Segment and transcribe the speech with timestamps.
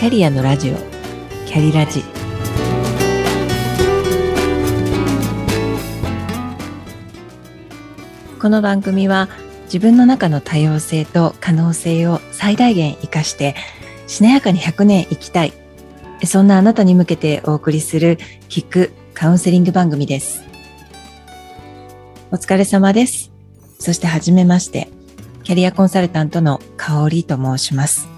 [0.00, 0.76] キャリアのラジオ。
[1.44, 2.02] キャリラジ。
[8.40, 9.28] この番組は
[9.64, 13.54] 自分の中の多様性と可能性を最大限生かして
[14.06, 15.52] しなやかに100年生きたい。
[16.24, 18.16] そんなあなたに向けてお送りする
[18.48, 20.44] 聞くカウンセリング番組です。
[22.30, 23.30] お疲れ様です。
[23.78, 24.88] そしてはじめまして
[25.42, 28.08] キャリアコンサルタントの香里と申します。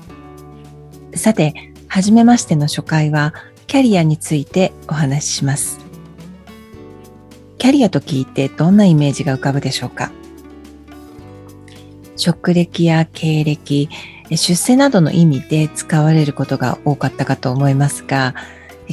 [1.17, 3.35] さてはじめましての初回は
[3.67, 5.79] キャリアについてお話しします。
[7.59, 10.11] キャリアと聞いてどんなイメージが浮かぶでしょうか？
[12.17, 13.91] 職歴や経歴、
[14.31, 18.35] 出世などの意味で使われることが多かったかと思いますが、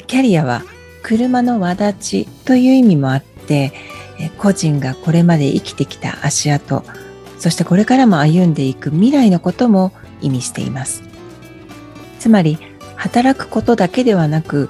[0.05, 0.63] キャリアは
[1.01, 3.71] 車の輪立ちという意味もあって、
[4.37, 6.83] 個人がこれまで生きてきた足跡、
[7.37, 11.01] そしてこれからも歩んでいく未来のことも意味しています。
[12.19, 12.59] つまり、
[12.99, 14.69] 働くことだけではなく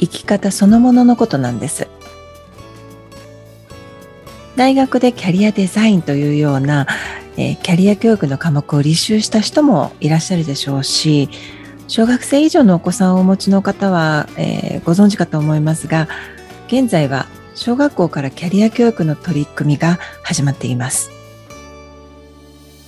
[0.00, 1.86] 生き方そのもののことなんです。
[4.56, 6.88] 大学でキャリアデザインというような、
[7.36, 11.28] え、キャリア教育の科目を履修した人もいらっしゃるでしょうし
[11.86, 16.08] 小学生以上のお子さんをお持ちの方は、えー、ご存知かと思いますが
[16.66, 21.17] 現在は小学校からキャリア教育の取り組みが始まっています。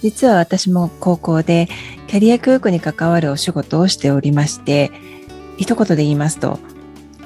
[0.02, 1.68] 実は私も高校で
[2.06, 4.90] キャリア教育に関わるお仕事をしておりまして、
[5.58, 6.58] 一言で言いますと、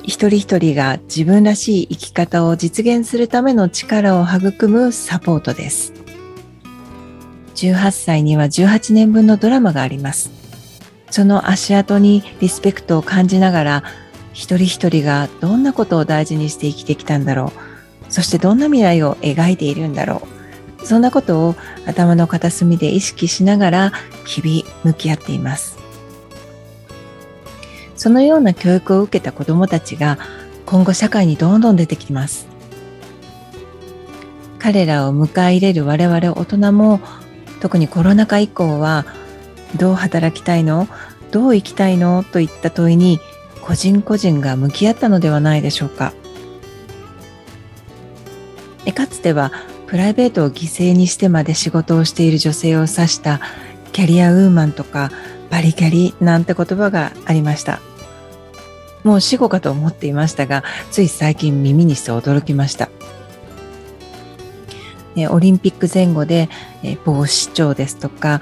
[0.02, 5.92] 一人一人が自分らしい生き方を実現するための力を育むサポートです。
[7.54, 10.30] 18歳には18年分のドラマがあります。
[11.10, 13.84] その足跡にリスペクトを感じながら、
[14.32, 18.12] 一人一人がどんなことを大事にして生きてきたんだろう。
[18.12, 20.33] そしてどんな未来を描いているんだろう。
[20.84, 23.92] そんなことを頭の片隅で意識しながら
[24.26, 25.78] 日々向き合っています。
[27.96, 30.18] そのような教育を受けた子どもたちが
[30.66, 32.46] 今後社会にどんどん出てきます。
[34.58, 37.00] 彼らを迎え入れる我々大人も
[37.60, 39.06] 特にコロナ禍以降は
[39.76, 40.88] どう働きたいの
[41.30, 43.20] どう生きたいのといった問いに
[43.62, 46.12] 個人個人が向き合ったのではないでしょうか。
[48.94, 49.50] かつては
[49.86, 53.40] プライベートを犠牲にしてまで仕事をしている女性を指した
[53.92, 55.10] キャリアウーマンとか
[55.50, 57.80] バリキャリなんて言葉がありました。
[59.04, 62.88] もう死後かと思っていましたが、つい最近耳にして驚きました。
[65.30, 66.48] オリンピック前後で
[67.04, 68.40] 某市長ですとか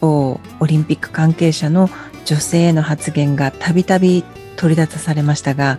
[0.00, 1.88] 某オリンピック関係者の
[2.26, 4.22] 女性への発言がたびたび
[4.56, 5.78] 取り立たされましたが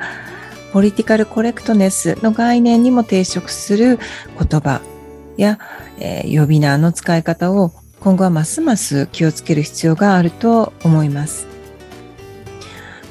[0.74, 4.00] ポリティカルコレクトネスの概念にも抵触する
[4.40, 4.82] 言葉
[5.38, 5.60] や、
[6.00, 11.48] えー、呼び名の使い方を今後はますます気をつける必要があると思います。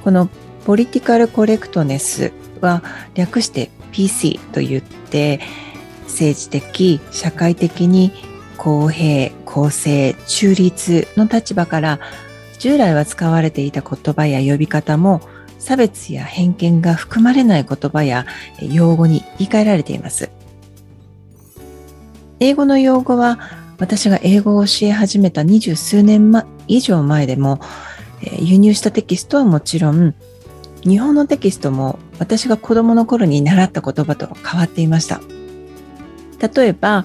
[0.03, 0.29] この
[0.65, 2.83] ポリティカルコレクトネスは
[3.15, 5.41] 略して PC と言って
[6.05, 8.13] 政治的、社会的に
[8.57, 12.01] 公平、公正、中立の立場から
[12.59, 15.23] 従来は使われていた言葉や呼び方も
[15.59, 18.27] 差別や偏見が含まれない言葉や
[18.61, 20.31] 用語に言い換えられています。
[22.41, 23.39] 英語の用語は
[23.79, 26.33] 私が英語を教え始めた二十数年
[26.67, 27.61] 以上前でも、
[28.39, 30.15] 輸入したテキストはもちろん
[30.83, 35.21] 日本のテキストも私が子供の頃に習った言葉と変わっていました。
[36.55, 37.05] 例えば、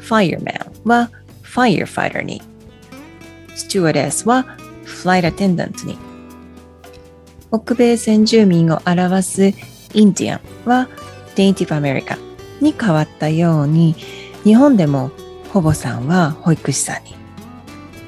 [0.00, 1.10] fireman は
[1.42, 2.42] firefighter に、
[3.56, 4.44] stewardess は
[4.84, 5.96] flight attendant に、
[7.50, 9.42] 北米先住民を表す
[9.94, 10.88] Indian は
[11.34, 12.18] Native America
[12.60, 13.96] に変わったように、
[14.44, 15.10] 日本でも
[15.52, 17.14] 保母さんは保育士さんに、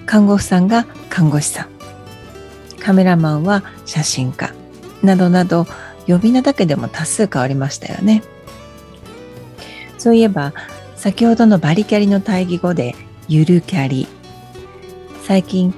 [0.07, 1.69] 看護婦さんが看護師さん、
[2.81, 4.53] カメラマンは写真家、
[5.03, 5.67] などなど
[6.07, 8.23] 呼び名だけでも多数変わりましたよね。
[9.99, 10.53] そういえば、
[10.97, 12.95] 先ほどのバリキャリの対義語で
[13.29, 14.07] ゆるキャリ。
[15.25, 15.75] 最近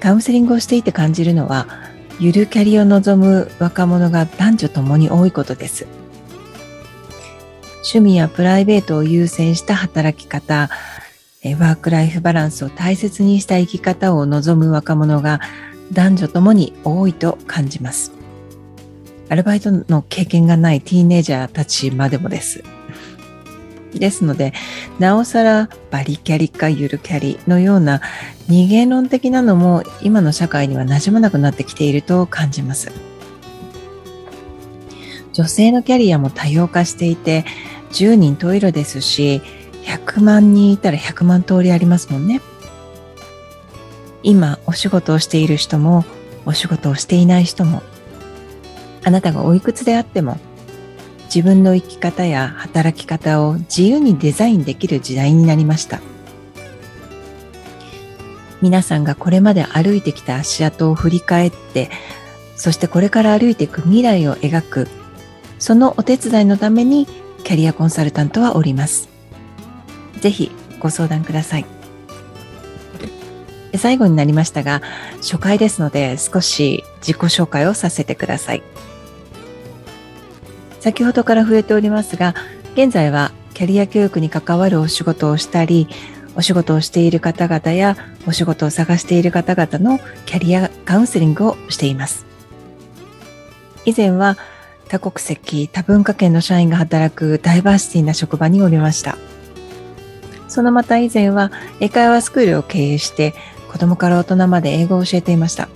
[0.00, 1.66] カウンセリングをしていて感じるのは、
[2.20, 5.86] ゆるキャリを望む若者が男女ともに多いことです。
[7.84, 10.70] 趣味やプライベートを優先した働き方、
[11.44, 15.40] ワークライフバランスを大切にした生き方を望む若者が
[15.92, 18.12] 男女ともに多いと感じます。
[19.28, 22.64] アルバイトの経験がないティーネイジャーたちまでもです。
[23.92, 24.54] ですので、
[24.98, 28.00] なおさらバリキャリかゆるキャリのような
[28.48, 32.90] 二元論的なのも今の社会には馴染まなくなってきていると感じます。
[35.34, 37.44] 女性のキャリアも多様化していて、
[37.94, 39.40] 10人十色ですし、
[39.84, 42.40] 100万人いたら100万通りありますもんね。
[44.24, 46.04] 今お仕事をしている人も
[46.46, 47.82] お仕事をしていない人も
[49.04, 50.38] あなたがおいくつであっても
[51.26, 56.00] 自分の生き方や働き方を自由にデザインできる時代になりました
[58.62, 61.90] 皆さんがこれまで歩いてきた足跡を振り返って
[62.56, 64.88] そしてこれから歩いていく未来を描く
[65.58, 67.06] そのお手伝いのために
[67.44, 69.08] キャリアコンサルタントはおります。
[70.20, 70.50] ぜひ
[70.80, 71.66] ご相談ください。
[73.76, 74.82] 最後になりましたが
[75.16, 78.62] 初回ですので少し自己紹介をさせてください。
[80.80, 82.34] 先ほどから増えておりますが、
[82.74, 85.88] 現在はキャリア教育に関わるお仕事をしたり、
[86.36, 87.96] お仕事をしている方々や
[88.26, 92.26] お仕事を探している方々のキャリアカウンセリングをしています。
[93.86, 94.36] 以前は
[94.88, 99.16] 多国籍、多文化圏の社員が働くダイバーシティな職場におりました。
[100.48, 101.50] そのまた以前は
[101.80, 103.34] 英会話スクールを経営して
[103.72, 105.68] 子供から大人まで英語を教えていました。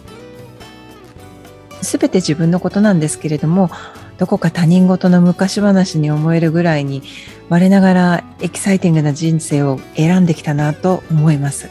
[1.82, 3.70] すべて自分のことなんですけれども、
[4.18, 7.02] どこか他人事の昔話に思えるぐらいに
[7.48, 11.68] 我ながらエキサイティングな人生を選んできたなと思います。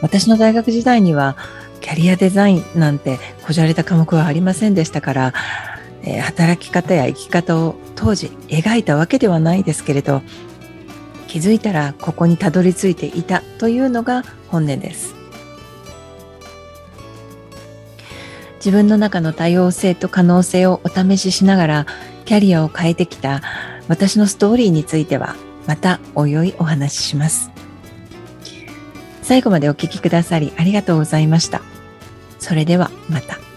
[0.00, 1.36] 私の大学時代には
[1.82, 5.34] キャリアデザインなんてこじゃれた科目はありませんでしたから、
[6.02, 10.22] えー、働き方や生き方を当時描いたわけではないですけれど
[11.28, 15.14] 気づいたらここにたどり着いていたというのが本音です。
[18.56, 21.86] 自分の中の多様性と可能性をお試ししながら
[22.26, 23.42] キャリアを変えてきた
[23.88, 25.34] 私のストーリーについては
[25.66, 27.51] またおいおいお話しします。
[29.32, 31.62] 最後までお聴きくださりありがとうございました。
[32.38, 33.51] それではまた。